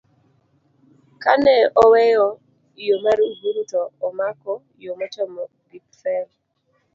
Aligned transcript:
kane 1.23 1.55
oweyo 1.83 2.27
yo 2.87 2.95
mar 3.03 3.17
Uhuru 3.29 3.61
to 3.71 3.81
omako 4.07 4.53
yo 4.83 4.91
mochomo 4.99 5.43
Gipfel, 5.69 6.27